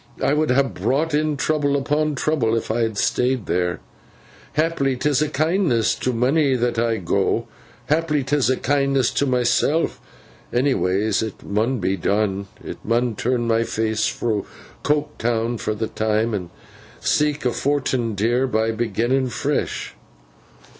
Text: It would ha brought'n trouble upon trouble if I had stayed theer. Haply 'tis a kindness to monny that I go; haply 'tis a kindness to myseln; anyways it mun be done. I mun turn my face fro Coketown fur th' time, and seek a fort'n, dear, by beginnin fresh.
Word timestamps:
It 0.17 0.35
would 0.35 0.49
ha 0.49 0.63
brought'n 0.63 1.37
trouble 1.37 1.77
upon 1.77 2.15
trouble 2.15 2.55
if 2.57 2.71
I 2.71 2.79
had 2.81 2.97
stayed 2.97 3.45
theer. 3.45 3.79
Haply 4.53 4.95
'tis 4.95 5.21
a 5.21 5.29
kindness 5.29 5.93
to 5.93 6.11
monny 6.11 6.55
that 6.55 6.79
I 6.79 6.97
go; 6.97 7.47
haply 7.85 8.23
'tis 8.23 8.49
a 8.49 8.57
kindness 8.57 9.11
to 9.11 9.27
myseln; 9.27 9.91
anyways 10.51 11.21
it 11.21 11.43
mun 11.43 11.77
be 11.77 11.97
done. 11.97 12.47
I 12.67 12.77
mun 12.83 13.13
turn 13.15 13.47
my 13.47 13.63
face 13.63 14.07
fro 14.07 14.47
Coketown 14.81 15.59
fur 15.59 15.75
th' 15.75 15.93
time, 15.95 16.33
and 16.33 16.49
seek 16.99 17.45
a 17.45 17.51
fort'n, 17.51 18.15
dear, 18.15 18.47
by 18.47 18.71
beginnin 18.71 19.29
fresh. 19.29 19.93